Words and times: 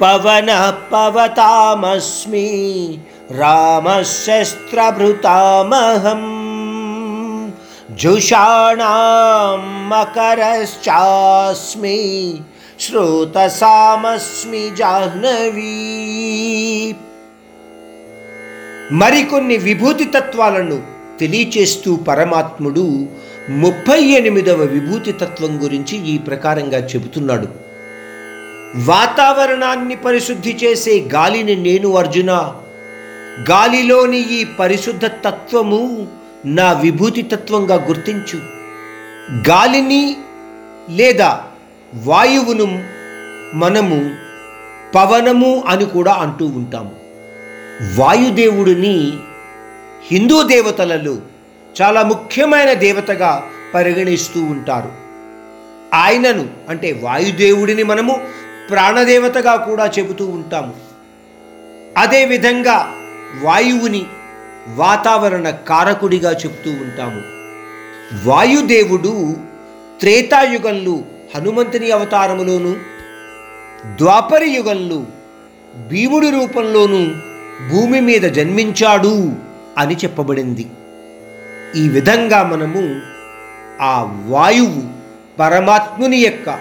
పవన 0.00 0.78
పవతామస్మి 0.92 2.48
రామశస్త్రభృతామహం 3.30 6.22
జుషాణాం 7.90 9.88
మకరశ్చాస్మి 9.88 12.34
శ్రోతసామస్మి 12.80 14.76
జాహ్నవీ. 14.76 16.94
మరికొన్ని 18.92 19.56
విభూతి 19.56 20.04
తత్వాలను 20.04 20.82
తెలియచేస్తూ 21.20 21.96
పరమాత్ముడు 21.96 23.06
ముప్పై 23.48 24.02
ఎనిమిదవ 24.02 24.54
విభూతి 24.54 25.12
తత్వం 25.12 25.64
గురించి 25.64 26.08
ఈ 26.08 26.18
ప్రకారంగా 26.18 26.78
చెబుతున్నాడు. 26.78 27.73
వాతావరణాన్ని 28.74 29.96
పరిశుద్ధి 29.96 30.56
చేసే 30.64 31.00
గాలిని 31.14 31.56
నేను 31.56 31.96
అర్జున. 31.96 32.54
గాలిలోని 33.50 34.18
ఈ 34.18 34.44
పరిశుద్ధ 34.44 35.06
తత్వము 35.06 36.06
నా 36.44 36.72
విభూతి 36.72 37.22
తత్వంగా 37.22 37.74
గుర్తించు. 37.74 38.36
గాలిని 39.50 40.16
లేదా 40.90 41.44
వాయువును 41.94 42.84
మనము 43.54 44.14
పవనము 44.94 45.64
అని 45.66 45.84
కూడా 45.84 46.12
అంటూ 46.12 46.46
ఉంటాము. 46.46 46.92
వాయుదేవుడిని 47.96 49.12
హిందూ 50.10 50.42
దేవతలలో 50.42 51.16
చాలా 51.82 52.02
ముఖ్యమైన 52.02 52.72
దేవతగా 52.72 53.44
పరిగణిస్తూ 53.74 54.42
ఉంటారు. 54.42 54.92
ఆయనను 55.94 56.46
అంటే 56.68 57.00
వాయుదేవుడిని 57.02 57.82
మనము 57.82 58.43
ప్రాణదేవతగా 58.70 59.56
కూడా 59.56 59.86
చెబుతూ 59.86 60.26
ఉంటాము. 60.26 60.74
అదేవిధంగా 61.98 62.94
వాయువుని 63.42 64.06
వాతావరణ 64.74 65.50
కారకుడిగా 65.50 66.32
చెప్తూ 66.32 66.70
ఉంటాము. 66.70 67.22
వాయుదేవుడు 68.28 69.36
త్రేతాయుగంలో 70.00 70.98
హనుమంతుని 71.34 71.90
అవతారములోను 71.90 72.76
ద్వాపర 73.96 74.44
యుగంలో 74.44 75.04
భీముడి 75.88 76.30
రూపంలోనూ 76.30 77.06
భూమి 77.70 78.00
మీద 78.00 78.22
జన్మించాడు 78.22 79.32
అని 79.78 79.96
చెప్పబడింది. 79.96 80.70
ఈ 81.76 81.88
విధంగా 81.88 82.42
మనము 82.42 83.00
ఆ 83.82 84.22
వాయువు 84.26 84.82
పరమాత్ముని 85.38 86.16
యొక్క 86.16 86.58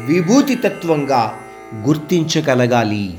విభూతి 0.00 0.54
తత్వంగా 0.54 1.41
గుర్తించగలగాలి. 1.74 3.14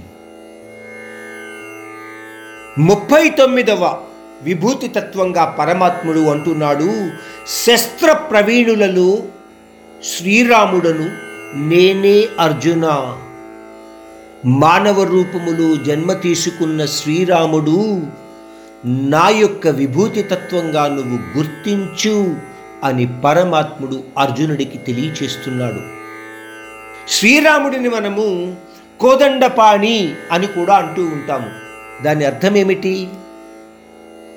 ముప్పై 2.77 3.29
తొమ్మిదవ 3.29 4.01
విభూతి 4.43 4.87
తత్వంగా 4.87 5.45
పరమాత్ముడు 5.45 6.19
అంటున్నాడు 6.19 7.11
శస్త్ర 7.47 8.13
ప్రవీణులలో 8.13 9.23
శ్రీరాముడను 10.03 11.09
నేనే 11.69 12.27
అర్జున. 12.39 13.17
మానవ 14.45 15.03
రూపములో 15.03 15.75
జన్మ 15.75 16.13
తీసుకున్న 16.13 16.85
శ్రీరాముడు 16.85 18.01
నా 18.85 19.29
యొక్క 19.29 19.67
విభూతి 19.67 20.23
తత్వంగా 20.23 20.87
నువ్వు 20.87 21.37
గుర్తించు 21.37 22.35
అని 22.83 23.09
పరమాత్ముడు 23.25 24.03
అర్జునుడికి 24.17 24.77
తెలియచేస్తున్నాడు. 24.77 26.02
శ్రీరాముడిని 27.09 27.89
మనము 27.89 28.55
కోదండపాణి 28.99 30.15
అని 30.31 30.47
కూడా 30.47 30.75
అంటూ 30.75 31.03
ఉంటాము. 31.03 31.49
దాని 32.03 32.25
అర్థం 32.25 32.57
ఏమిటి? 32.57 33.07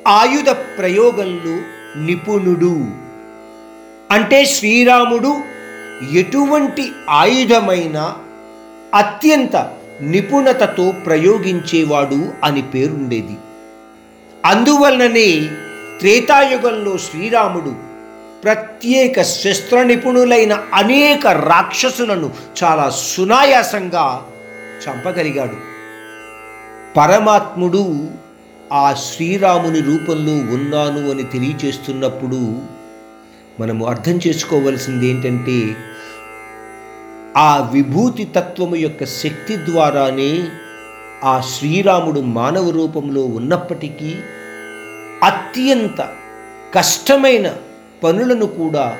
ఆయుధ 0.08 0.50
ప్రయోగంలో 0.50 1.60
నిపుణుడు. 2.00 2.86
అంటే 4.10 4.44
శ్రీరాముడు 4.44 5.36
ఎటువంటి 6.12 6.92
ఆయుధమైన 7.10 8.14
అత్యంత 8.94 9.56
నిపుణతతో 10.02 10.90
ప్రయోగించేవాడు 10.90 12.32
అని 12.44 12.62
పేరుండేది. 12.62 13.36
అందువలననే 14.44 15.50
త్రేతాయుగంలో 15.98 16.98
శ్రీరాముడు 16.98 17.85
ప్రత్యేక 18.46 19.22
శస్త్ర 19.22 19.82
నిపుణులైన 19.82 20.62
అనేక 20.74 21.26
రాక్షసులను 21.26 22.30
చాలా 22.64 22.90
సునాయాసంగా 22.90 24.26
చంపగలిగాడు. 24.84 25.56
పరమాత్ముడు 26.96 28.08
ఆ 28.72 28.94
శ్రీరాముని 28.94 29.80
రూపంలో 29.80 30.32
ఉన్నాను 30.32 31.10
అని 31.10 31.22
తెలియచేస్తున్నప్పుడు 31.22 32.60
మనము 33.60 33.86
అర్థం 33.86 34.20
చేసుకోవలసింది 34.28 35.06
ఏంటంటే 35.06 35.76
ఆ 37.36 37.70
విభూతి 37.72 38.24
తత్వము 38.24 38.76
యొక్క 38.76 39.04
శక్తి 39.04 39.56
ద్వారానే 39.56 40.48
ఆ 41.24 41.40
శ్రీరాముడు 41.40 42.20
మానవ 42.20 42.70
రూపంలో 42.70 43.22
ఉన్నప్పటికీ 43.22 44.14
అత్యంత 45.22 46.08
కష్టమైన 46.74 47.46
పనులను 48.06 48.46
కూడా 48.46 48.98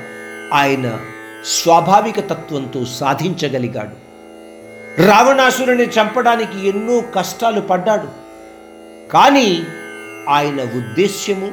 ఆయన 0.53 0.99
స్వాభావిక 1.45 2.19
తత్వంతో 2.19 2.85
సాధించగలిగాడు. 2.85 4.07
రావణాసురుని 5.07 5.83
చంపడానికి 5.83 6.69
ఎన్నో 6.69 7.03
కష్టాలు 7.15 7.61
పడ్డాడు. 7.61 8.07
కానీ 9.11 9.63
ఆయన 10.29 10.61
ఉద్దేశ్యము 10.61 11.51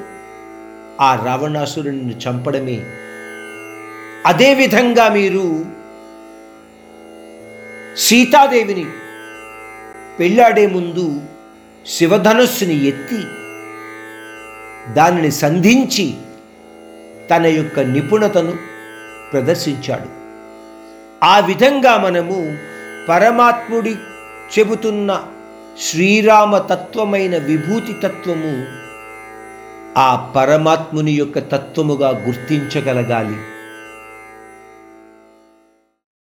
ఆ 1.00 1.25
రావణాసురుని 1.26 2.16
చంపడమే. 2.16 2.84
అదేవిధంగా 4.26 5.09
మీరు 5.09 5.66
సీతాదేవిని 7.97 8.86
పెళ్ళాడే 10.19 10.66
ముందు 10.66 11.21
శివధనుస్సుని 11.86 12.88
ఎత్తి 12.88 13.25
దానిని 14.92 15.32
సంధించి 15.32 16.15
తన 17.30 17.46
యొక్క 17.46 17.80
నిపుణతను 17.80 18.52
ప్రదర్శించాడు. 19.32 20.24
ఆ 21.24 21.38
విధంగా 21.38 21.96
మనము 21.96 22.56
పరమాత్ముడి 23.08 23.96
చెబుతున్న 24.58 25.24
శ్రీరామ 25.90 26.58
తత్వమైన 26.58 27.38
విభూతి 27.38 27.92
తత్వము 27.92 28.66
ఆ 29.98 30.32
పరమాత్ముని 30.36 31.12
యొక్క 31.12 31.38
తత్వముగా 31.38 32.08
గుర్తించగలగాలి. 32.08 33.36